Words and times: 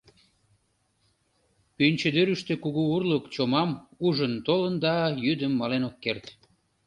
Пӱнчыдӱрыштӧ 1.75 2.53
кугу 2.63 2.83
урлык 2.95 3.25
чомам 3.33 3.69
ужын 4.05 4.33
толын 4.45 4.75
да, 4.83 4.95
йӱдым 5.25 5.53
мален 5.59 5.83
ок 5.89 5.95
керт... 6.03 6.25